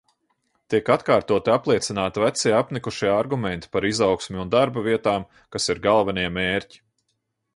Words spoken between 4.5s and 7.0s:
darbavietām, kas ir galvenie mērķi.